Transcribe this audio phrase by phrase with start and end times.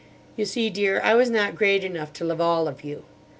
[0.35, 3.03] You see, Dear, I was not great enough to love all of you.